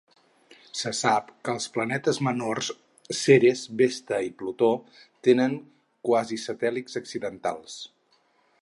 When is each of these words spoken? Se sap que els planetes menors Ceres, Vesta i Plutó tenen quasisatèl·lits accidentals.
Se 0.77 0.91
sap 0.99 1.27
que 1.49 1.53
els 1.57 1.67
planetes 1.75 2.19
menors 2.27 2.71
Ceres, 3.19 3.61
Vesta 3.83 4.23
i 4.29 4.33
Plutó 4.41 4.71
tenen 5.29 5.55
quasisatèl·lits 6.11 7.03
accidentals. 7.05 7.81